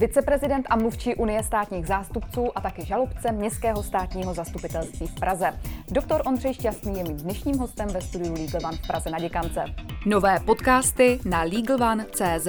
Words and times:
viceprezident 0.00 0.66
a 0.70 0.76
mluvčí 0.76 1.14
Unie 1.14 1.42
státních 1.42 1.86
zástupců 1.86 2.58
a 2.58 2.60
taky 2.60 2.84
žalobce 2.84 3.32
Městského 3.32 3.82
státního 3.82 4.34
zastupitelství 4.34 5.06
v 5.06 5.14
Praze. 5.14 5.60
Doktor 5.90 6.22
Ondřej 6.26 6.54
Šťastný 6.54 6.98
je 6.98 7.04
mým 7.04 7.16
dnešním 7.16 7.58
hostem 7.58 7.88
ve 7.88 8.00
studiu 8.00 8.32
Legal 8.32 8.60
One 8.64 8.76
v 8.76 8.86
Praze 8.86 9.10
na 9.10 9.18
Děkance. 9.18 9.64
Nové 10.06 10.40
podcasty 10.40 11.18
na 11.24 11.42
LegalOne.cz 11.42 12.48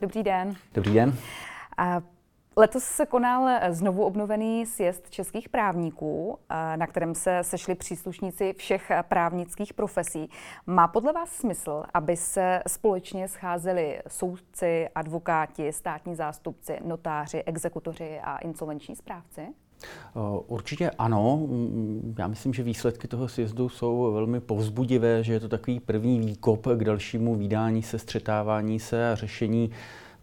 Dobrý 0.00 0.22
den. 0.22 0.54
Dobrý 0.74 0.94
den. 0.94 1.14
A 1.78 2.00
Letos 2.56 2.84
se 2.84 3.06
konal 3.06 3.48
znovu 3.70 4.04
obnovený 4.04 4.66
sjezd 4.66 5.10
českých 5.10 5.48
právníků, 5.48 6.38
na 6.76 6.86
kterém 6.86 7.14
se 7.14 7.38
sešli 7.42 7.74
příslušníci 7.74 8.54
všech 8.56 8.92
právnických 9.08 9.74
profesí. 9.74 10.30
Má 10.66 10.88
podle 10.88 11.12
vás 11.12 11.28
smysl, 11.28 11.82
aby 11.94 12.16
se 12.16 12.62
společně 12.68 13.28
scházeli 13.28 14.00
soudci, 14.08 14.88
advokáti, 14.94 15.72
státní 15.72 16.14
zástupci, 16.14 16.78
notáři, 16.84 17.42
exekutoři 17.42 18.20
a 18.24 18.36
insolvenční 18.36 18.96
správci? 18.96 19.42
Určitě 20.46 20.90
ano. 20.90 21.48
Já 22.18 22.26
myslím, 22.26 22.54
že 22.54 22.62
výsledky 22.62 23.08
toho 23.08 23.28
sjezdu 23.28 23.68
jsou 23.68 24.12
velmi 24.12 24.40
povzbudivé, 24.40 25.24
že 25.24 25.32
je 25.32 25.40
to 25.40 25.48
takový 25.48 25.80
první 25.80 26.20
výkop 26.20 26.66
k 26.66 26.84
dalšímu 26.84 27.34
výdání 27.34 27.82
se, 27.82 27.98
střetávání 27.98 28.80
se 28.80 29.12
a 29.12 29.14
řešení 29.14 29.70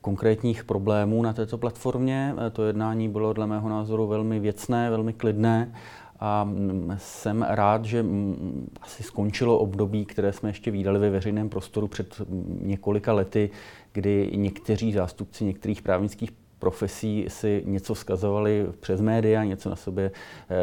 konkrétních 0.08 0.64
problémů 0.64 1.22
na 1.22 1.34
této 1.34 1.58
platformě. 1.58 2.36
E, 2.48 2.50
to 2.50 2.64
jednání 2.64 3.10
bylo 3.10 3.34
dle 3.34 3.48
mého 3.48 3.70
názoru 3.70 4.08
velmi 4.08 4.40
věcné, 4.40 4.90
velmi 4.90 5.14
klidné 5.14 5.74
a 6.20 6.44
mm, 6.44 6.96
jsem 6.98 7.46
rád, 7.50 7.86
že 7.86 8.04
mm, 8.04 8.70
asi 8.82 9.04
skončilo 9.04 9.60
období, 9.60 10.06
které 10.06 10.34
jsme 10.34 10.50
ještě 10.50 10.72
výdali 10.72 11.00
ve 11.00 11.10
veřejném 11.10 11.50
prostoru 11.50 11.88
před 11.88 12.20
mm, 12.20 12.60
několika 12.64 13.14
lety, 13.14 13.50
kdy 13.94 14.32
někteří 14.36 14.94
zástupci 14.94 15.46
některých 15.46 15.82
právnických 15.82 16.32
profesí 16.60 17.26
si 17.28 17.64
něco 17.66 17.94
vzkazovali 17.94 18.68
přes 18.80 19.02
média, 19.02 19.44
něco 19.44 19.70
na 19.70 19.76
sobě 19.76 20.12
eh, 20.12 20.56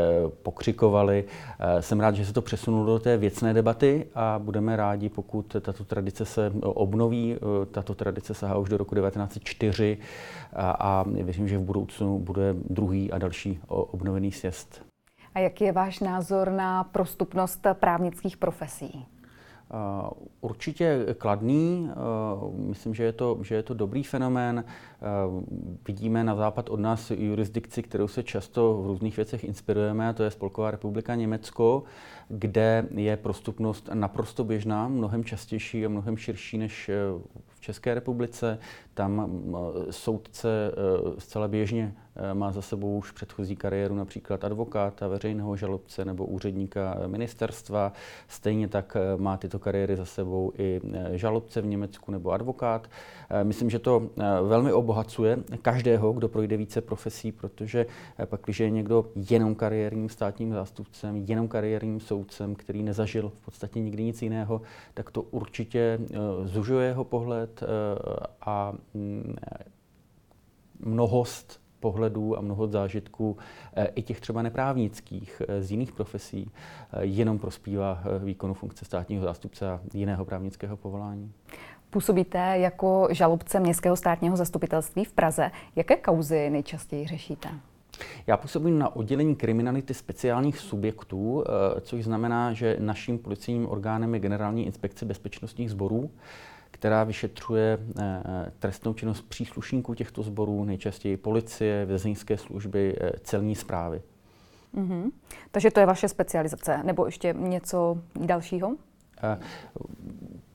pokřikovali. 0.42 1.24
Eh, 1.58 1.82
jsem 1.82 2.00
rád, 2.00 2.14
že 2.14 2.26
se 2.26 2.32
to 2.32 2.42
přesunulo 2.42 2.86
do 2.86 2.98
té 2.98 3.16
věcné 3.16 3.54
debaty 3.54 4.06
a 4.14 4.38
budeme 4.38 4.76
rádi, 4.76 5.08
pokud 5.08 5.56
tato 5.60 5.84
tradice 5.84 6.24
se 6.24 6.52
obnoví. 6.60 7.34
Eh, 7.34 7.66
tato 7.66 7.94
tradice 7.94 8.34
sahá 8.34 8.58
už 8.58 8.68
do 8.68 8.76
roku 8.76 8.94
1904 8.94 9.98
a, 10.52 10.70
a 10.70 11.04
věřím, 11.08 11.48
že 11.48 11.58
v 11.58 11.62
budoucnu 11.62 12.18
bude 12.18 12.54
druhý 12.70 13.12
a 13.12 13.18
další 13.18 13.60
obnovený 13.68 14.32
sjezd. 14.32 14.82
A 15.34 15.38
jaký 15.38 15.64
je 15.64 15.72
váš 15.72 16.00
názor 16.00 16.50
na 16.50 16.84
prostupnost 16.84 17.66
právnických 17.80 18.36
profesí? 18.36 19.06
Určitě 20.40 21.06
kladný. 21.18 21.90
Myslím, 22.52 22.94
že 22.94 23.04
je 23.04 23.12
to, 23.12 23.38
že 23.42 23.54
je 23.54 23.62
to 23.62 23.74
dobrý 23.74 24.02
fenomén. 24.02 24.64
Vidíme 25.86 26.24
na 26.24 26.34
západ 26.34 26.70
od 26.70 26.80
nás 26.80 27.10
jurisdikci, 27.10 27.82
kterou 27.82 28.08
se 28.08 28.22
často 28.22 28.82
v 28.82 28.86
různých 28.86 29.16
věcech 29.16 29.44
inspirujeme, 29.44 30.08
a 30.08 30.12
to 30.12 30.22
je 30.22 30.30
Spolková 30.30 30.70
republika 30.70 31.14
Německo, 31.14 31.82
kde 32.28 32.88
je 32.94 33.16
prostupnost 33.16 33.90
naprosto 33.94 34.44
běžná, 34.44 34.88
mnohem 34.88 35.24
častější 35.24 35.86
a 35.86 35.88
mnohem 35.88 36.16
širší 36.16 36.58
než 36.58 36.90
v 37.48 37.60
České 37.60 37.94
republice. 37.94 38.58
Tam 38.94 39.30
soudce 39.90 40.72
zcela 41.18 41.48
běžně 41.48 41.94
má 42.32 42.52
za 42.52 42.62
sebou 42.62 42.98
už 42.98 43.10
předchozí 43.10 43.56
kariéru 43.56 43.94
například 43.94 44.44
advokáta, 44.44 45.08
veřejného 45.08 45.56
žalobce 45.56 46.04
nebo 46.04 46.26
úředníka 46.26 46.96
ministerstva. 47.06 47.92
Stejně 48.28 48.68
tak 48.68 48.96
e, 48.96 49.16
má 49.22 49.36
tyto 49.36 49.58
kariéry 49.58 49.96
za 49.96 50.04
sebou 50.04 50.52
i 50.58 50.80
žalobce 51.12 51.60
v 51.60 51.66
Německu 51.66 52.12
nebo 52.12 52.30
advokát. 52.30 52.88
Myslím, 53.42 53.70
že 53.70 53.78
to 53.78 54.10
velmi 54.42 54.72
obohacuje 54.72 55.38
každého, 55.62 56.12
kdo 56.12 56.28
projde 56.28 56.56
více 56.56 56.80
profesí, 56.80 57.32
protože 57.32 57.86
pak, 58.24 58.40
když 58.44 58.60
je 58.60 58.70
někdo 58.70 59.10
jenom 59.30 59.54
kariérním 59.54 60.08
státním 60.08 60.52
zástupcem, 60.52 61.16
jenom 61.16 61.48
kariérním 61.48 62.00
soudcem, 62.00 62.54
který 62.54 62.82
nezažil 62.82 63.28
v 63.28 63.44
podstatě 63.44 63.80
nikdy 63.80 64.02
nic 64.02 64.22
jiného, 64.22 64.60
tak 64.94 65.10
to 65.10 65.22
určitě 65.22 65.98
zužuje 66.44 66.86
jeho 66.86 67.04
pohled 67.04 67.62
a 68.40 68.74
Mm, 68.94 69.36
mnohost 70.80 71.60
pohledů 71.84 72.38
a 72.38 72.40
mnoho 72.40 72.66
zážitků, 72.66 73.36
eh, 73.76 73.86
i 73.94 74.02
těch 74.02 74.20
třeba 74.20 74.42
neprávnických 74.42 75.42
eh, 75.48 75.62
z 75.62 75.70
jiných 75.70 75.92
profesí, 75.92 76.50
eh, 76.50 77.04
jenom 77.04 77.38
prospívá 77.38 78.02
výkonu 78.18 78.54
funkce 78.54 78.84
státního 78.84 79.24
zástupce 79.24 79.70
a 79.70 79.80
jiného 79.94 80.24
právnického 80.24 80.76
povolání. 80.76 81.32
Působíte 81.90 82.38
jako 82.38 83.08
žalobce 83.10 83.60
Městského 83.60 83.96
státního 83.96 84.36
zastupitelství 84.36 85.04
v 85.04 85.12
Praze. 85.12 85.50
Jaké 85.76 85.96
kauzy 85.96 86.50
nejčastěji 86.50 87.06
řešíte? 87.06 87.48
Já 88.26 88.36
působím 88.36 88.78
na 88.78 88.96
oddělení 88.96 89.36
kriminality 89.36 89.94
speciálních 89.94 90.58
subjektů, 90.58 91.44
což 91.80 92.04
znamená, 92.04 92.52
že 92.52 92.76
naším 92.80 93.18
policejním 93.18 93.68
orgánem 93.68 94.14
je 94.14 94.20
Generální 94.20 94.66
inspekce 94.66 95.04
bezpečnostních 95.04 95.70
sborů 95.70 96.10
která 96.74 97.04
vyšetřuje 97.04 97.78
eh, 97.98 98.52
trestnou 98.58 98.94
činnost 98.94 99.22
příslušníků 99.28 99.94
těchto 99.94 100.22
sborů, 100.22 100.64
nejčastěji 100.64 101.16
policie, 101.16 101.84
vězeňské 101.84 102.38
služby, 102.38 102.96
eh, 103.00 103.10
celní 103.22 103.54
zprávy. 103.54 104.02
Mm-hmm. 104.76 105.10
Takže 105.50 105.70
to 105.70 105.80
je 105.80 105.86
vaše 105.86 106.08
specializace, 106.08 106.82
nebo 106.82 107.06
ještě 107.06 107.34
něco 107.38 107.98
dalšího? 108.20 108.76
Eh, 109.22 109.38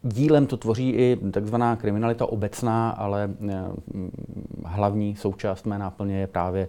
dílem 0.04 0.48
to 0.48 0.58
tvoří 0.58 0.90
i 0.90 1.18
takzvaná 1.32 1.76
kriminalita 1.76 2.26
obecná, 2.26 2.90
ale 2.90 3.30
hlavní 4.66 5.16
součást 5.16 5.66
mé 5.66 5.78
náplně 5.78 6.20
je 6.20 6.28
právě 6.28 6.68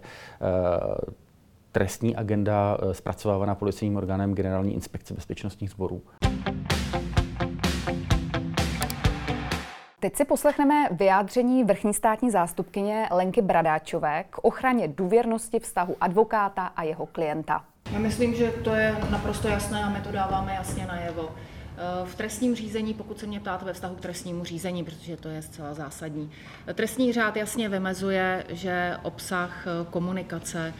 trestní 1.72 2.16
agenda 2.16 2.78
zpracovávaná 2.92 3.54
policejním 3.54 3.96
orgánem 3.96 4.34
Generální 4.34 4.74
inspekce 4.74 5.14
bezpečnostních 5.14 5.70
sborů. 5.70 6.02
Teď 10.00 10.16
si 10.16 10.24
poslechneme 10.24 10.88
vyjádření 10.90 11.64
vrchní 11.64 11.94
státní 11.94 12.30
zástupkyně 12.30 13.08
Lenky 13.10 13.42
Bradáčové 13.42 14.24
k 14.30 14.38
ochraně 14.44 14.88
důvěrnosti 14.88 15.60
vztahu 15.60 15.96
advokáta 16.00 16.66
a 16.66 16.82
jeho 16.82 17.06
klienta. 17.06 17.64
Já 17.92 17.98
myslím, 17.98 18.34
že 18.34 18.50
to 18.50 18.74
je 18.74 18.96
naprosto 19.10 19.48
jasné 19.48 19.84
a 19.84 19.88
my 19.88 20.00
to 20.00 20.12
dáváme 20.12 20.54
jasně 20.54 20.86
najevo. 20.86 21.30
Eh, 21.30 22.06
v 22.06 22.14
trestním 22.14 22.54
řízení, 22.54 22.94
pokud 22.94 23.18
se 23.18 23.26
mě 23.26 23.40
ptáte 23.40 23.64
ve 23.64 23.72
vztahu 23.72 23.94
k 23.94 24.00
trestnímu 24.00 24.44
řízení, 24.44 24.84
protože 24.84 25.16
to 25.16 25.28
je 25.28 25.42
zcela 25.42 25.74
zásadní. 25.74 26.30
Trestní 26.74 27.12
řád 27.12 27.36
jasně 27.36 27.68
vymezuje, 27.68 28.44
že 28.48 28.96
obsah 29.02 29.66
eh, 29.66 29.86
komunikace 29.90 30.74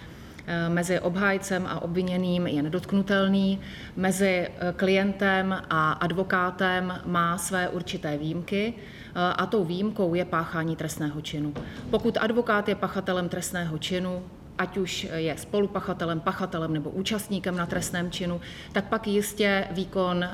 mezi 0.69 1.01
obhájcem 1.01 1.67
a 1.67 1.83
obviněným 1.83 2.47
je 2.47 2.63
nedotknutelný, 2.63 3.61
mezi 3.97 4.49
klientem 4.77 5.63
a 5.71 5.93
advokátem 5.93 7.01
má 7.07 7.39
své 7.39 7.69
určité 7.69 8.19
výjimky 8.19 8.75
a 9.15 9.47
tou 9.47 9.65
výjimkou 9.65 10.15
je 10.15 10.25
páchání 10.25 10.77
trestného 10.77 11.21
činu. 11.21 11.55
Pokud 11.91 12.19
advokát 12.21 12.69
je 12.69 12.75
pachatelem 12.75 13.29
trestného 13.29 13.79
činu, 13.79 14.23
ať 14.59 14.77
už 14.77 15.09
je 15.15 15.37
spolupachatelem, 15.39 16.21
pachatelem 16.21 16.73
nebo 16.73 16.91
účastníkem 16.91 17.57
na 17.57 17.67
trestném 17.67 18.11
činu, 18.11 18.41
tak 18.73 18.85
pak 18.85 19.07
jistě 19.07 19.69
výkon 19.71 20.25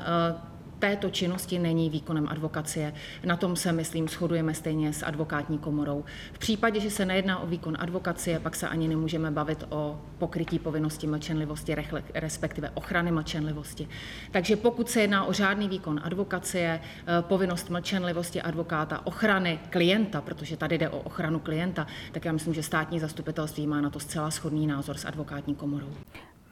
této 0.79 1.09
činnosti 1.09 1.59
není 1.59 1.89
výkonem 1.89 2.27
advokacie. 2.27 2.93
Na 3.25 3.37
tom 3.37 3.55
se, 3.55 3.71
myslím, 3.71 4.07
shodujeme 4.07 4.53
stejně 4.53 4.93
s 4.93 5.03
advokátní 5.03 5.57
komorou. 5.57 6.03
V 6.33 6.39
případě, 6.39 6.79
že 6.79 6.89
se 6.89 7.05
nejedná 7.05 7.39
o 7.39 7.47
výkon 7.47 7.77
advokacie, 7.79 8.39
pak 8.39 8.55
se 8.55 8.67
ani 8.67 8.87
nemůžeme 8.87 9.31
bavit 9.31 9.65
o 9.69 10.01
pokrytí 10.17 10.59
povinnosti 10.59 11.07
mlčenlivosti, 11.07 11.75
respektive 12.13 12.69
ochrany 12.69 13.11
mlčenlivosti. 13.11 13.87
Takže 14.31 14.55
pokud 14.55 14.89
se 14.89 15.01
jedná 15.01 15.25
o 15.25 15.33
žádný 15.33 15.69
výkon 15.69 16.01
advokacie, 16.03 16.81
eh, 16.81 17.21
povinnost 17.21 17.69
mlčenlivosti 17.69 18.41
advokáta, 18.41 19.05
ochrany 19.05 19.59
klienta, 19.69 20.21
protože 20.21 20.57
tady 20.57 20.77
jde 20.77 20.89
o 20.89 20.99
ochranu 20.99 21.39
klienta, 21.39 21.87
tak 22.11 22.25
já 22.25 22.31
myslím, 22.31 22.53
že 22.53 22.63
státní 22.63 22.99
zastupitelství 22.99 23.67
má 23.67 23.81
na 23.81 23.89
to 23.89 23.99
zcela 23.99 24.29
shodný 24.29 24.67
názor 24.67 24.97
s 24.97 25.05
advokátní 25.05 25.55
komorou. 25.55 25.89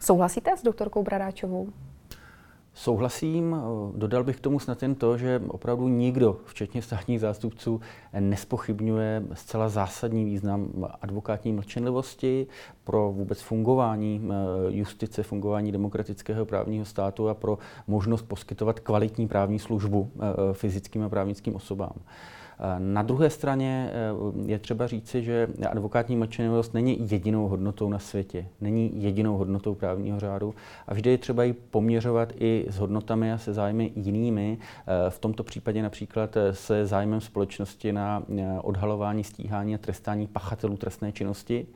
Souhlasíte 0.00 0.56
s 0.56 0.62
doktorkou 0.62 1.02
Bradáčovou? 1.02 1.72
Souhlasím, 2.78 3.56
dodal 3.94 4.24
bych 4.24 4.36
k 4.36 4.40
tomu 4.40 4.58
snad 4.58 4.82
jen 4.82 4.94
to, 4.94 5.18
že 5.18 5.42
opravdu 5.48 5.88
nikdo, 5.88 6.36
včetně 6.44 6.82
státních 6.82 7.20
zástupců, 7.20 7.80
nespochybňuje 8.20 9.22
zcela 9.32 9.68
zásadní 9.68 10.24
význam 10.24 10.68
advokátní 11.02 11.52
mlčenlivosti 11.52 12.46
pro 12.84 13.12
vůbec 13.12 13.40
fungování 13.40 14.22
eh, 14.24 14.34
justice, 14.68 15.22
fungování 15.22 15.72
demokratického 15.72 16.46
právního 16.46 16.84
státu 16.84 17.28
a 17.28 17.34
pro 17.34 17.58
možnost 17.86 18.22
poskytovat 18.22 18.80
kvalitní 18.80 19.28
právní 19.28 19.58
službu 19.58 20.10
eh, 20.14 20.52
fyzickým 20.52 21.02
a 21.02 21.08
právnickým 21.08 21.54
osobám. 21.54 21.92
Na 22.78 23.02
druhé 23.02 23.30
straně 23.30 23.90
je 24.46 24.58
třeba 24.58 24.86
říci, 24.86 25.22
že 25.22 25.48
advokátní 25.70 26.16
mlčenlivost 26.16 26.74
není 26.74 27.10
jedinou 27.10 27.48
hodnotou 27.48 27.88
na 27.88 27.98
světě, 27.98 28.46
není 28.60 29.02
jedinou 29.02 29.36
hodnotou 29.36 29.74
právního 29.74 30.20
řádu 30.20 30.54
a 30.86 30.94
vždy 30.94 31.10
je 31.10 31.18
třeba 31.18 31.44
ji 31.44 31.52
poměřovat 31.52 32.32
i 32.38 32.66
s 32.68 32.78
hodnotami 32.78 33.32
a 33.32 33.38
se 33.38 33.52
zájmy 33.52 33.92
jinými, 33.96 34.58
v 35.08 35.18
tomto 35.18 35.44
případě 35.44 35.82
například 35.82 36.36
se 36.52 36.86
zájmem 36.86 37.20
společnosti 37.20 37.92
na 37.92 38.22
odhalování, 38.62 39.24
stíhání 39.24 39.74
a 39.74 39.78
trestání 39.78 40.26
pachatelů 40.26 40.76
trestné 40.76 41.12
činnosti. 41.12 41.66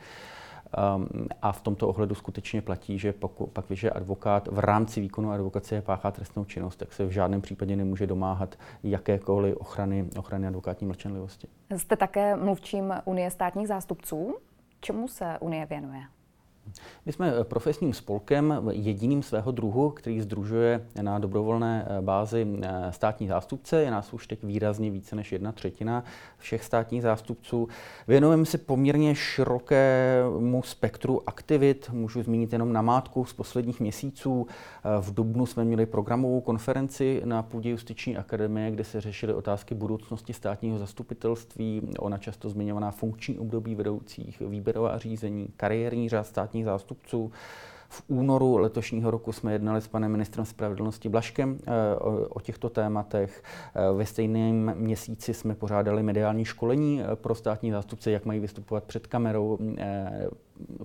Um, 0.96 1.28
a 1.43 1.52
v 1.52 1.61
tomto 1.61 1.88
ohledu 1.88 2.14
skutečně 2.14 2.62
platí, 2.62 2.99
že 2.99 3.12
pokud, 3.12 3.46
pak, 3.46 3.64
když 3.67 3.84
advokát 3.84 4.49
v 4.49 4.58
rámci 4.58 5.00
výkonu 5.00 5.31
advokacie 5.31 5.82
páchá 5.82 6.11
trestnou 6.11 6.44
činnost, 6.44 6.76
tak 6.76 6.93
se 6.93 7.06
v 7.06 7.11
žádném 7.11 7.40
případě 7.40 7.76
nemůže 7.76 8.06
domáhat 8.06 8.55
jakékoliv 8.82 9.56
ochrany, 9.56 10.11
ochrany 10.19 10.46
advokátní 10.46 10.87
mlčenlivosti. 10.87 11.49
Jste 11.76 11.96
také 11.96 12.37
mluvčím 12.37 12.94
Unie 13.05 13.31
státních 13.31 13.69
zástupců. 13.69 14.37
Čemu 14.81 15.08
se 15.08 15.38
Unie 15.40 15.67
věnuje? 15.67 16.02
My 17.06 17.12
jsme 17.12 17.32
eh, 17.40 17.44
profesním 17.44 17.94
spolkem, 17.94 18.70
jediným 18.70 19.22
svého 19.22 19.52
druhu, 19.52 19.90
který 19.90 20.20
združuje 20.20 20.86
na 21.02 21.18
dobrovolné 21.18 21.86
eh, 21.88 22.00
bázi 22.00 22.46
eh, 22.62 22.92
státní 22.92 23.28
zástupce. 23.28 23.82
Je 23.82 23.90
nás 23.90 24.12
už 24.12 24.26
teď 24.26 24.44
výrazně 24.44 24.90
více 24.90 25.16
než 25.16 25.32
jedna 25.32 25.52
třetina 25.52 26.04
všech 26.38 26.64
státních 26.64 27.02
zástupců. 27.02 27.68
Věnujeme 28.08 28.46
se 28.46 28.58
poměrně 28.58 29.14
širokému 29.14 30.62
spektru 30.62 31.22
aktivit. 31.26 31.90
Můžu 31.92 32.22
zmínit 32.22 32.52
jenom 32.52 32.72
namátku 32.72 33.24
z 33.24 33.32
posledních 33.32 33.80
měsíců. 33.80 34.46
V 35.00 35.14
Dubnu 35.14 35.46
jsme 35.46 35.64
měli 35.64 35.86
programovou 35.86 36.40
konferenci 36.40 37.22
na 37.24 37.42
půdě 37.42 37.70
Justiční 37.70 38.16
akademie, 38.16 38.70
kde 38.70 38.84
se 38.84 39.00
řešily 39.00 39.34
otázky 39.34 39.74
budoucnosti 39.74 40.32
státního 40.32 40.78
zastupitelství, 40.78 41.82
ona 41.98 42.18
často 42.18 42.48
zmiňovaná 42.48 42.90
funkční 42.90 43.38
období 43.38 43.74
vedoucích, 43.74 44.40
výběrová 44.40 44.98
řízení, 44.98 45.48
kariérní 45.56 46.08
řád 46.08 46.26
státních 46.26 46.50
státních 46.50 46.64
zástupců. 46.64 47.32
V 47.88 48.02
únoru 48.08 48.56
letošního 48.56 49.11
roku 49.11 49.32
jsme 49.32 49.52
jednali 49.52 49.81
s 49.81 49.88
panem 49.88 50.11
ministrem 50.11 50.47
spravedlnosti 50.47 51.08
Blaškem 51.08 51.58
eh, 51.61 51.70
o 52.29 52.41
těchto 52.41 52.70
tématech. 52.70 53.43
Eh, 53.75 53.93
ve 53.93 54.06
stejném 54.06 54.75
měsíci 54.76 55.35
jsme 55.35 55.55
pořádali 55.55 56.02
mediální 56.02 56.44
školení 56.44 57.02
eh, 57.02 57.17
pro 57.17 57.35
státní 57.35 57.70
zástupce, 57.70 58.11
jak 58.11 58.25
mají 58.25 58.41
vystupovat 58.41 58.85
před 58.85 59.06
kamerou. 59.06 59.58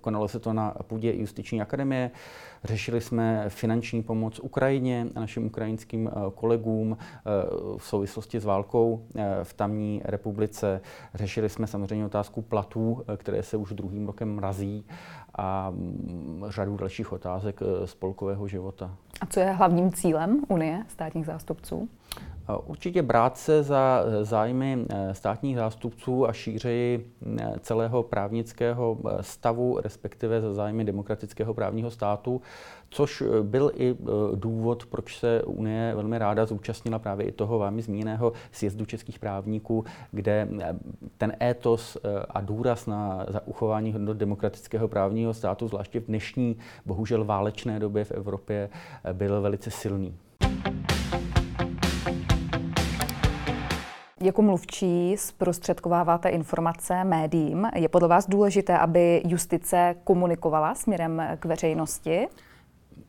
Konalo 0.01 0.27
se 0.27 0.39
to 0.39 0.54
na 0.54 0.74
půdě 0.88 1.13
Justiční 1.16 1.62
akademie. 1.62 2.12
Řešili 2.63 3.01
jsme 3.01 3.45
finanční 3.48 4.04
pomoc 4.04 4.39
Ukrajině 4.39 5.07
a 5.16 5.19
našim 5.19 5.45
ukrajinským 5.45 6.10
kolegům 6.36 6.98
v 7.77 7.83
souvislosti 7.83 8.39
s 8.39 8.45
válkou 8.45 9.06
v 9.44 9.54
tamní 9.54 10.01
republice. 10.06 10.81
Řešili 11.13 11.50
jsme 11.50 11.68
samozřejmě 11.68 12.06
otázku 12.06 12.42
platů, 12.42 13.04
které 13.18 13.44
se 13.44 13.57
už 13.57 13.74
druhým 13.74 14.07
rokem 14.07 14.36
mrazí 14.36 14.86
a 15.36 15.69
mm, 15.69 16.44
řadu 16.48 16.77
dalších 16.77 17.12
otázek 17.12 17.62
eh, 17.62 17.88
spolkového 17.88 18.48
života. 18.48 18.95
A 19.22 19.25
co 19.25 19.39
je 19.39 19.51
hlavním 19.51 19.92
cílem 19.92 20.42
Unie 20.48 20.83
státních 20.88 21.25
zástupců? 21.25 21.89
Určitě 22.66 23.02
brát 23.02 23.38
se 23.38 23.64
za 23.64 24.04
eh, 24.06 24.26
zájmy 24.26 24.86
eh, 24.90 25.14
státních 25.14 25.56
zástupců 25.56 26.30
a 26.30 26.34
šířeji 26.34 27.12
celého 27.60 28.04
právnického 28.04 28.98
stavu, 29.22 29.80
respektive 29.84 30.42
za 30.42 30.54
zájmy 30.54 30.84
demokratického 30.84 31.54
právního 31.54 31.92
státu, 31.92 32.42
což 32.90 33.24
byl 33.44 33.72
i 33.76 33.96
důvod, 34.36 34.86
proč 34.86 35.20
se 35.20 35.44
Unie 35.44 35.96
velmi 35.96 36.18
ráda 36.18 36.46
zúčastnila 36.46 37.00
právě 37.00 37.26
i 37.26 37.32
toho 37.32 37.60
vámi 37.60 37.82
zmíněného 37.82 38.34
sjezdu 38.52 38.86
českých 38.86 39.20
právníků, 39.20 39.86
kde 40.12 40.48
ten 41.18 41.34
étos 41.42 41.98
a 42.30 42.42
důraz 42.42 42.86
na 42.88 43.26
uchování 43.46 43.94
hodnot 43.94 44.18
demokratického 44.18 44.88
právního 44.88 45.34
státu, 45.34 45.68
zvláště 45.68 46.00
v 46.00 46.06
dnešní, 46.06 46.58
bohužel 46.86 47.26
válečné 47.26 47.80
době 47.80 48.06
v 48.06 48.12
Evropě, 48.12 48.70
byl 49.14 49.42
velice 49.42 49.72
silný. 49.72 50.16
Jako 54.25 54.42
mluvčí 54.42 55.18
zprostředkováváte 55.18 56.30
informace 56.30 57.04
médiím. 57.04 57.68
Je 57.75 57.89
podle 57.89 58.07
vás 58.07 58.30
důležité, 58.30 58.77
aby 58.77 59.22
justice 59.25 59.95
komunikovala 60.04 60.75
směrem 60.75 61.22
k 61.39 61.45
veřejnosti? 61.45 62.27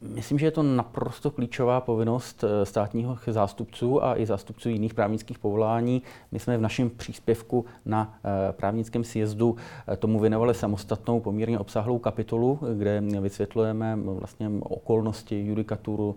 Myslím, 0.00 0.38
že 0.38 0.46
je 0.46 0.50
to 0.50 0.62
naprosto 0.62 1.30
klíčová 1.30 1.80
povinnost 1.80 2.44
eh, 2.44 2.66
státního 2.66 3.18
zástupců 3.26 4.04
a 4.04 4.18
i 4.18 4.26
zástupců 4.26 4.68
jiných 4.68 4.94
právnických 4.94 5.38
povolání. 5.38 6.02
My 6.32 6.38
jsme 6.38 6.58
v 6.58 6.60
našem 6.60 6.90
příspěvku 6.90 7.64
na 7.84 8.18
eh, 8.24 8.52
právnickém 8.52 9.04
sjezdu 9.04 9.56
eh, 9.88 9.96
tomu 9.96 10.20
věnovali 10.20 10.54
samostatnou 10.54 11.20
poměrně 11.20 11.58
obsáhlou 11.58 11.98
kapitolu, 11.98 12.58
kde 12.78 13.00
vysvětlujeme 13.20 13.96
vlastně 13.96 14.50
okolnosti, 14.60 15.46
judikaturu, 15.46 16.16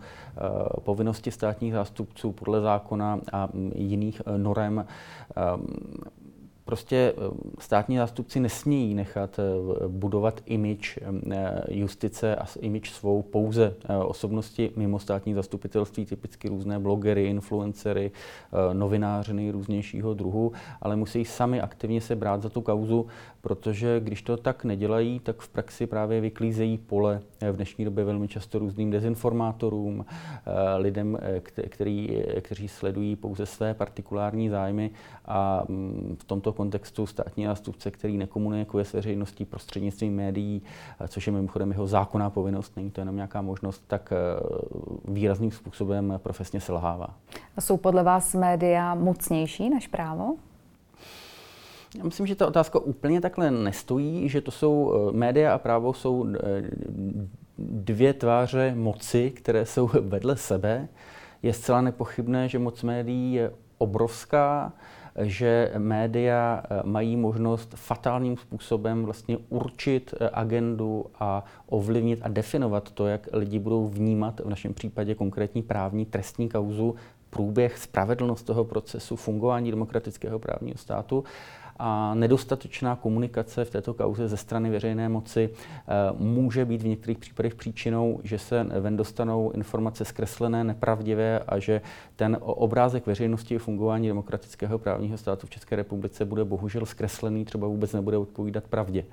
povinnosti 0.83 1.31
státních 1.31 1.73
zástupců 1.73 2.31
podle 2.31 2.61
zákona 2.61 3.19
a 3.31 3.49
mm, 3.53 3.71
jiných 3.75 4.21
norem 4.37 4.85
Prostě 6.69 7.13
eh, 7.17 7.31
státní 7.59 7.97
zástupci 7.97 8.39
nesmějí 8.39 8.93
nechat 8.93 9.39
eh, 9.39 9.87
budovat 9.87 10.41
imič 10.45 10.99
eh, 11.01 11.61
justice 11.69 12.35
a 12.35 12.45
imič 12.59 12.91
svou 12.91 13.21
pouze 13.21 13.75
osobnosti 14.05 14.71
mimo 14.75 14.99
státní 14.99 15.33
zastupitelství, 15.33 16.05
typicky 16.05 16.49
různé 16.49 16.79
blogery, 16.79 17.25
influencery, 17.25 18.11
novináři 18.73 19.33
nejrůznějšího 19.33 20.13
druhu, 20.13 20.51
ale 20.81 20.95
musí 20.95 21.25
sami 21.25 21.61
aktivně 21.61 22.01
se 22.01 22.15
brát 22.15 22.41
za 22.41 22.49
tu 22.49 22.61
kauzu, 22.61 23.07
protože 23.41 23.99
když 23.99 24.21
to 24.21 24.37
tak 24.37 24.63
nedělají, 24.63 25.19
tak 25.19 25.41
v 25.41 25.49
praxi 25.49 25.87
právě 25.87 26.21
vyklízejí 26.21 26.77
pole 26.77 27.21
v 27.51 27.55
dnešní 27.55 27.85
době 27.85 28.03
velmi 28.03 28.27
často 28.27 28.59
různým 28.59 28.91
dezinformátorům, 28.91 30.05
lidem, 30.77 31.17
který, 31.69 32.23
kteří 32.41 32.67
sledují 32.67 33.15
pouze 33.15 33.45
své 33.45 33.73
partikulární 33.73 34.49
zájmy 34.49 34.91
a 35.25 35.63
mm, 35.67 36.17
v 36.19 36.23
tomto 36.23 36.53
kontextu 36.59 37.05
státní 37.07 37.45
zástupce, 37.45 37.91
který 37.91 38.17
nekomunikuje 38.17 38.85
s 38.85 38.93
veřejností 38.93 39.45
prostřednictvím 39.45 40.15
médií, 40.15 40.61
eh, 40.99 41.07
což 41.07 41.27
je 41.27 41.33
mimochodem 41.33 41.71
jeho 41.71 41.87
zákonná 41.87 42.29
povinnost, 42.29 42.75
není 42.75 42.91
to 42.91 43.01
jenom 43.01 43.15
nějaká 43.15 43.41
možnost, 43.41 43.83
tak 43.87 44.11
eh, 44.11 44.17
výrazným 45.07 45.51
způsobem 45.51 46.13
profesně 46.17 46.61
selhává. 46.61 47.07
A 47.57 47.61
jsou 47.61 47.77
podle 47.77 48.03
vás 48.03 48.35
média 48.35 48.95
mocnější 48.95 49.69
než 49.69 49.87
právo? 49.87 50.35
Já 51.97 52.03
myslím, 52.03 52.27
že 52.27 52.35
ta 52.35 52.47
otázka 52.47 52.79
úplně 52.79 53.21
takhle 53.21 53.51
nestojí, 53.51 54.29
že 54.29 54.41
to 54.41 54.51
jsou 54.51 54.93
eh, 54.93 55.17
média 55.17 55.53
a 55.53 55.57
právo 55.57 55.93
jsou 55.93 56.27
dvě 57.57 58.13
tváře 58.13 58.73
moci, 58.75 59.31
které 59.31 59.65
jsou 59.65 59.89
vedle 60.01 60.35
sebe. 60.35 60.87
Je 61.43 61.53
zcela 61.53 61.81
nepochybné, 61.81 62.49
že 62.49 62.59
moc 62.59 62.83
médií 62.83 63.33
je 63.33 63.51
obrovská, 63.77 64.73
že 65.19 65.71
média 65.77 66.63
eh, 66.63 66.81
mají 66.83 67.17
možnost 67.17 67.73
fatálním 67.75 68.37
způsobem 68.37 69.05
vlastně 69.05 69.37
určit 69.49 70.13
eh, 70.19 70.29
agendu 70.33 71.05
a 71.19 71.43
ovlivnit 71.65 72.19
a 72.21 72.27
definovat 72.27 72.91
to, 72.91 73.07
jak 73.07 73.27
lidi 73.33 73.59
budou 73.59 73.87
vnímat 73.87 74.39
v 74.39 74.49
našem 74.49 74.73
případě 74.73 75.15
konkrétní 75.15 75.63
právní 75.63 76.05
trestní 76.05 76.49
kauzu, 76.49 76.95
průběh, 77.29 77.77
spravedlnost 77.77 78.45
toho 78.45 78.65
procesu, 78.65 79.15
fungování 79.15 79.71
demokratického 79.71 80.39
právního 80.39 80.77
státu 80.77 81.23
a 81.79 82.13
nedostatečná 82.13 82.95
komunikace 82.95 83.65
v 83.65 83.69
této 83.69 83.93
kauze 83.93 84.27
ze 84.27 84.37
strany 84.37 84.69
veřejné 84.69 85.09
moci 85.09 85.49
eh, 85.49 85.93
může 86.17 86.65
být 86.65 86.81
v 86.81 86.87
některých 86.87 87.17
případech 87.17 87.55
příčinou, 87.55 88.19
že 88.23 88.39
se 88.39 88.63
ven 88.63 88.97
dostanou 88.97 89.51
informace 89.51 90.05
zkreslené, 90.05 90.63
nepravdivé 90.63 91.39
a 91.39 91.59
že 91.59 91.81
ten 92.15 92.37
obrázek 92.41 93.07
veřejnosti 93.07 93.55
o 93.55 93.59
fungování 93.59 94.07
demokratického 94.07 94.79
právního 94.79 95.17
státu 95.17 95.47
v 95.47 95.49
České 95.49 95.75
republice 95.75 96.25
bude 96.25 96.45
bohužel 96.45 96.85
zkreslený, 96.85 97.45
třeba 97.45 97.67
vůbec 97.67 97.93
nebude 97.93 98.17
odpovídat 98.17 98.63
pravdě. 98.63 99.03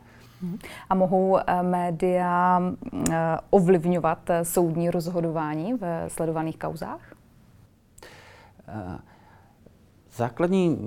A 0.91 0.95
mohou 0.95 1.39
eh, 1.39 1.63
média 1.63 2.63
eh, 3.11 3.37
ovlivňovat 3.51 4.31
soudní 4.43 4.91
rozhodování 4.91 5.75
v 5.75 6.05
sledovaných 6.09 6.59
kauzách? 6.59 7.01
Základní 10.17 10.79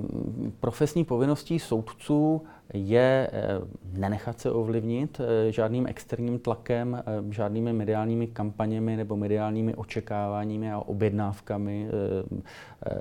profesní 0.59 1.05
povinností 1.05 1.59
soudců 1.59 2.41
je 2.73 3.29
eh, 3.33 3.47
nenechat 3.93 4.39
se 4.39 4.51
ovlivnit 4.51 5.21
eh, 5.21 5.51
žádným 5.51 5.87
externím 5.87 6.39
tlakem, 6.39 7.03
eh, 7.05 7.33
žádnými 7.33 7.73
mediálními 7.73 8.27
kampaněmi 8.27 8.97
nebo 8.97 9.17
mediálními 9.17 9.75
očekáváními 9.75 10.71
a 10.71 10.79
objednávkami 10.79 11.89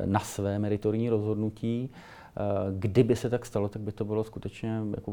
na 0.05 0.21
své 0.21 0.59
meritorní 0.59 1.09
rozhodnutí. 1.09 1.91
Kdyby 2.79 3.17
se 3.17 3.31
tak 3.31 3.47
stalo, 3.47 3.69
tak 3.69 3.83
by 3.83 3.93
to 3.93 4.05
bylo 4.05 4.25
skutečně 4.25 4.81
jako 4.95 5.13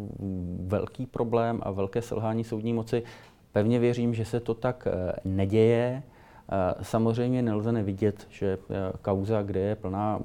velký 0.59 1.05
problém 1.05 1.59
a 1.63 1.71
velké 1.71 2.01
selhání 2.01 2.43
soudní 2.43 2.73
moci. 2.73 3.03
Pevně 3.51 3.79
věřím, 3.79 4.13
že 4.13 4.25
se 4.25 4.39
to 4.39 4.53
tak 4.53 4.87
neděje 5.25 6.03
Samozřejmě 6.81 7.41
nelze 7.41 7.71
nevidět, 7.71 8.27
že 8.29 8.57
kauza, 9.01 9.43
kde 9.43 9.59
je 9.59 9.75
plná 9.75 10.19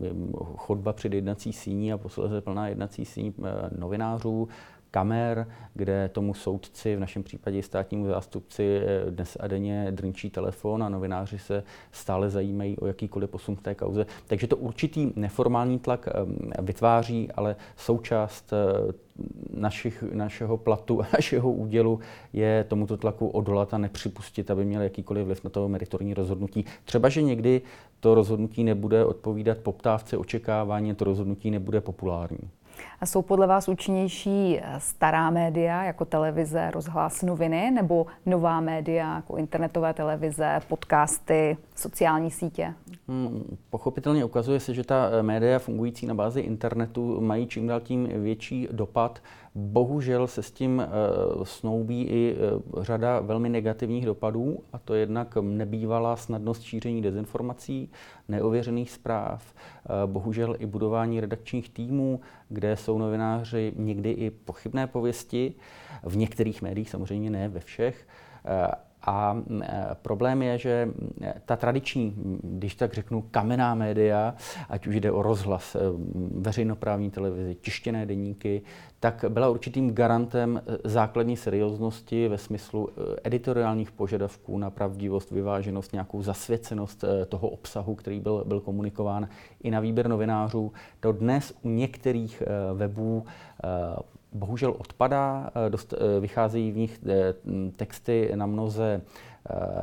chodba 0.57 0.93
před 0.93 1.13
jednací 1.13 1.53
síní 1.53 1.93
a 1.93 1.99
posledně 1.99 2.41
plná 2.41 2.69
jednací 2.69 3.05
síní 3.05 3.35
novinářů, 3.79 4.49
kamer, 4.91 5.47
kde 5.75 6.09
tomu 6.09 6.35
soudci, 6.35 6.97
v 6.97 7.01
našem 7.01 7.23
případě 7.23 7.63
státnímu 7.63 8.07
zástupci, 8.07 8.81
eh, 8.83 9.11
dnes 9.11 9.37
a 9.41 9.47
denně 9.47 9.87
drnčí 9.91 10.31
telefon 10.31 10.83
a 10.83 10.89
novináři 10.89 11.39
se 11.39 11.63
stále 11.93 12.31
zajímají 12.31 12.79
o 12.79 12.87
jakýkoliv 12.87 13.31
posun 13.31 13.57
v 13.57 13.63
té 13.63 13.75
kauze. 13.75 14.07
Takže 14.27 14.47
to 14.47 14.57
určitý 14.57 15.13
neformální 15.17 15.79
tlak 15.79 16.09
eh, 16.09 16.63
vytváří, 16.63 17.29
ale 17.35 17.57
součást 17.77 18.53
eh, 18.53 18.93
našich, 19.51 20.03
našeho 20.13 20.57
platu 20.57 21.03
a 21.03 21.07
našeho 21.13 21.53
údělu 21.53 22.01
je 22.33 22.65
tomuto 22.69 22.97
tlaku 22.97 23.29
odolat 23.29 23.75
a 23.75 23.79
nepřipustit, 23.79 24.51
aby 24.51 24.65
měl 24.65 24.83
jakýkoliv 24.83 25.27
vliv 25.27 25.45
na 25.45 25.51
to 25.51 25.69
meritorní 25.69 26.15
rozhodnutí. 26.15 26.65
Třeba, 26.85 27.09
že 27.09 27.23
někdy 27.23 27.63
to 28.01 28.15
rozhodnutí 28.15 28.65
nebude 28.65 29.05
odpovídat 29.05 29.59
poptávce, 29.59 30.17
očekávání, 30.17 30.95
to 30.95 31.05
rozhodnutí 31.05 31.51
nebude 31.51 31.81
populární. 31.81 32.51
Jsou 33.05 33.23
podle 33.23 33.47
vás 33.47 33.69
účinnější 33.69 34.59
eh, 34.59 34.75
stará 34.79 35.31
média, 35.31 35.85
jako 35.85 36.05
televize, 36.05 36.71
rozhlas, 36.71 37.23
noviny, 37.23 37.71
nebo 37.71 38.07
nová 38.27 38.61
média, 38.61 39.15
jako 39.15 39.37
internetové 39.37 39.95
televize, 39.95 40.61
podcasty, 40.69 41.57
sociální 41.77 42.31
sítě? 42.31 42.75
Hmm, 43.09 43.57
pochopitelně 43.71 44.25
ukazuje 44.25 44.61
se, 44.61 44.75
že 44.75 44.85
ta 44.85 45.11
eh, 45.13 45.23
média 45.23 45.59
fungující 45.59 46.07
na 46.07 46.15
bázi 46.15 46.41
internetu 46.41 47.21
mají 47.21 47.47
čím 47.47 47.67
dál 47.67 47.81
tím 47.81 48.09
větší 48.23 48.69
dopad 48.73 49.19
Bohužel 49.55 50.27
se 50.27 50.43
s 50.43 50.53
tím 50.53 50.83
uh, 51.37 51.45
snoubí 51.45 52.03
i 52.03 52.37
uh, 52.75 52.85
řada 52.85 53.21
velmi 53.21 53.49
negativních 53.49 54.07
dopadů, 54.07 54.59
a 54.73 54.79
to 54.79 54.95
jednak 54.95 55.37
nebývalá 55.41 56.17
snadnost 56.17 56.63
šíření 56.63 57.03
dezinformací, 57.03 57.91
neověřených 58.29 58.91
zpráv, 58.91 59.55
uh, 60.05 60.13
bohužel 60.13 60.57
i 60.59 60.67
budování 60.67 61.21
redakčních 61.21 61.71
týmů, 61.71 62.21
kde 62.49 62.77
jsou 62.77 62.99
novináři 62.99 63.73
někdy 63.77 64.11
i 64.11 64.31
pochybné 64.31 64.87
pověsti, 64.87 65.55
v 66.03 66.17
některých 66.17 66.63
médiích, 66.63 66.91
samozřejmě 66.91 67.31
ne 67.31 67.49
ve 67.49 67.61
všech. 67.61 68.07
A 69.03 69.37
problém 70.03 70.43
je, 70.43 70.59
že 70.59 70.89
ta 71.45 71.57
tradiční, 71.57 72.15
když 72.43 72.75
tak 72.75 72.95
řeknu, 72.95 73.25
kamenná 73.31 73.75
média, 73.75 74.35
ať 74.69 74.87
už 74.87 75.01
jde 75.01 75.13
o 75.13 75.23
rozhlas, 75.23 75.77
veřejnoprávní 76.31 77.11
televizi, 77.11 77.55
tištěné 77.55 78.07
deníky, 78.07 78.63
tak 79.01 79.25
byla 79.29 79.49
určitým 79.49 79.95
garantem 79.95 80.63
eh, 80.67 80.77
základní 80.85 81.37
serióznosti 81.37 82.29
ve 82.29 82.39
smyslu 82.39 82.89
eh, 82.89 83.17
editoriálních 83.25 83.91
požadavků 83.91 84.59
na 84.59 84.71
pravdivost, 84.71 85.31
vyváženost, 85.31 85.93
nějakou 85.93 86.23
zasvěcenost 86.23 87.05
eh, 87.05 87.27
toho 87.27 87.49
obsahu, 87.49 87.95
který 87.95 88.21
byl, 88.21 88.45
byl 88.47 88.61
komunikován 88.61 89.29
i 89.63 89.71
na 89.71 89.81
výběr 89.81 90.09
novinářů. 90.09 90.73
To 91.01 91.13
dnes 91.13 91.53
u 91.63 91.69
některých 91.69 92.43
webů 92.75 93.25
bohužel 94.33 94.75
odpadá, 94.79 95.51
dost, 95.69 95.95
vycházejí 96.21 96.73
v 96.73 96.77
nich 96.77 97.01
texty 97.77 98.33
na 98.35 98.47
mnoze 98.47 99.03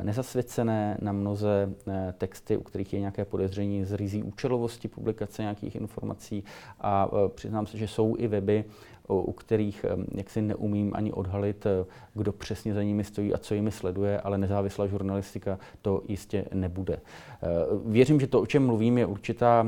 nezasvěcené, 0.02 0.98
na 1.00 1.12
mnoze 1.12 1.70
texty, 2.18 2.56
u 2.56 2.62
kterých 2.62 2.92
je 2.92 3.00
nějaké 3.00 3.24
podezření 3.24 3.84
z 3.84 3.92
rizí 3.92 4.22
účelovosti 4.22 4.88
publikace 4.88 5.42
nějakých 5.42 5.76
informací. 5.76 6.44
A 6.80 7.08
přiznám 7.28 7.66
se, 7.66 7.78
že 7.78 7.88
jsou 7.88 8.16
i 8.18 8.28
weby, 8.28 8.64
u 9.08 9.32
kterých 9.32 9.84
jaksi 10.14 10.42
neumím 10.42 10.92
ani 10.94 11.12
odhalit, 11.12 11.66
eh, 11.66 11.84
kdo 12.14 12.32
přesně 12.32 12.74
za 12.74 12.82
nimi 12.82 13.04
stojí 13.04 13.34
a 13.34 13.38
co 13.38 13.54
jimi 13.54 13.70
sleduje, 13.70 14.20
ale 14.20 14.38
nezávislá 14.38 14.86
žurnalistika 14.86 15.58
to 15.82 16.02
jistě 16.08 16.44
nebude. 16.54 16.94
Eh, 16.96 17.46
věřím, 17.86 18.20
že 18.20 18.26
to, 18.26 18.40
o 18.40 18.46
čem 18.46 18.66
mluvím, 18.66 18.98
je 18.98 19.06
určitá 19.06 19.66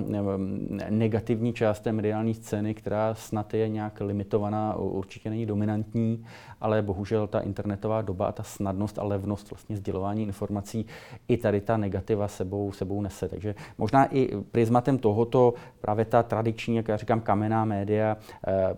negativní 0.88 1.52
část 1.52 1.80
té 1.80 1.92
mediální 1.92 2.34
scény, 2.34 2.74
která 2.74 3.14
snad 3.14 3.54
je 3.54 3.68
nějak 3.68 4.00
limitovaná, 4.00 4.76
určitě 4.76 5.30
není 5.30 5.46
dominantní, 5.46 6.24
ale 6.60 6.82
bohužel 6.82 7.26
ta 7.26 7.40
internetová 7.40 8.02
doba 8.02 8.26
a 8.26 8.32
ta 8.32 8.42
snadnost 8.42 8.98
a 8.98 9.04
levnost 9.04 9.50
vlastně 9.50 9.76
sdělování 9.76 10.22
informací 10.22 10.86
i 11.28 11.36
tady 11.36 11.60
ta 11.60 11.76
negativa 11.76 12.28
sebou, 12.28 12.72
sebou 12.72 13.02
nese. 13.02 13.28
Takže 13.28 13.54
možná 13.78 14.14
i 14.14 14.36
prismatem 14.36 14.98
tohoto 14.98 15.54
právě 15.80 16.04
ta 16.04 16.22
tradiční, 16.22 16.76
jak 16.76 16.88
já 16.88 16.96
říkám, 16.96 17.20
kamenná 17.20 17.64
média 17.64 18.16
eh, 18.46 18.76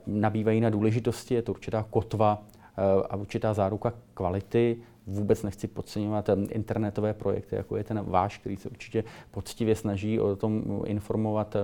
nabývají 0.52 0.61
na 0.61 0.71
důležitosti, 0.71 1.35
je 1.35 1.42
to 1.42 1.52
určitá 1.52 1.87
kotva 1.90 2.42
eh, 2.78 2.82
a 3.11 3.16
určitá 3.16 3.54
záruka 3.54 3.92
kvality. 4.14 4.76
Vůbec 5.06 5.42
nechci 5.42 5.68
podceňovat 5.68 6.28
eh, 6.28 6.37
internetové 6.50 7.14
projekty, 7.14 7.56
jako 7.56 7.76
je 7.76 7.85
ten 7.85 8.02
váš, 8.04 8.38
který 8.38 8.56
se 8.56 8.68
určitě 8.68 9.04
poctivě 9.30 9.76
snaží 9.76 10.21
o 10.21 10.37
tom 10.37 10.82
informovat 10.87 11.56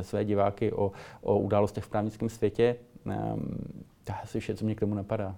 své 0.00 0.24
diváky 0.24 0.72
o, 0.72 0.92
o 1.20 1.38
událostech 1.38 1.84
v 1.84 1.88
právnickém 1.88 2.28
světě. 2.28 2.76
To 4.04 4.12
je 4.12 4.18
asi 4.22 4.40
vše, 4.40 4.54
co 4.54 4.64
mě 4.64 4.74
k 4.74 4.80
tomu 4.80 4.94
napadá. 4.94 5.36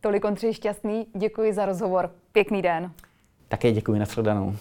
Tolik 0.00 0.24
Ondřej 0.24 0.54
Šťastný, 0.54 1.06
děkuji 1.16 1.52
za 1.52 1.66
rozhovor. 1.66 2.10
Pěkný 2.32 2.62
den. 2.62 2.92
Také 3.48 3.72
děkuji, 3.72 3.98
nashledanou. 3.98 4.56